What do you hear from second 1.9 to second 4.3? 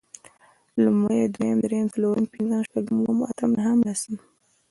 څلورم، پنځم، شپږم، اووم، اتم، نهم، لسم